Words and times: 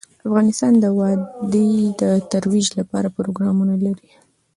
افغانستان 0.27 0.73
د 0.79 0.85
وادي 0.99 1.69
د 2.01 2.03
ترویج 2.31 2.67
لپاره 2.79 3.13
پروګرامونه 3.17 3.73
لري. 3.85 4.09